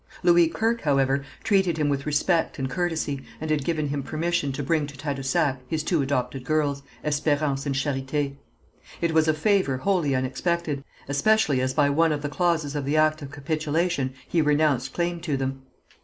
[0.23, 4.63] Louis Kirke, however, treated him with respect and courtesy, and had given him permission to
[4.63, 8.33] bring to Tadousac his two adopted girls, Espérance and Charité.
[8.99, 12.97] It was a favour wholly unexpected, especially as by one of the clauses of the
[12.97, 15.61] act of capitulation he renounced claim to them.